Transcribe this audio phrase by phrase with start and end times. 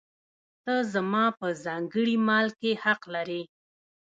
[0.63, 3.41] ته زما په ځانګړي مال کې حق لرې.